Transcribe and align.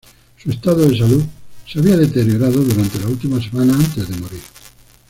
Su 0.39 0.49
estado 0.49 0.87
de 0.89 0.97
salud 0.97 1.21
se 1.67 1.77
había 1.77 1.95
deteriorado 1.95 2.53
durante 2.63 2.99
la 2.99 3.07
última 3.07 3.39
semana 3.39 3.75
antes 3.75 4.09
de 4.09 4.15
morir. 4.17 4.41